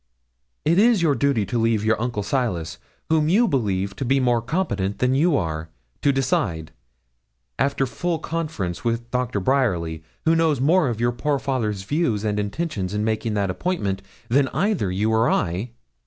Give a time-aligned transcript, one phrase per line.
[0.65, 4.41] It is your duty to leave your uncle Silas, whom you believe to be more
[4.41, 5.69] competent than you are,
[6.01, 6.71] to decide,
[7.59, 12.39] after full conference with Doctor Bryerly, who knows more of your poor father's views and
[12.39, 15.69] intentions in making that appointment than either you or I.'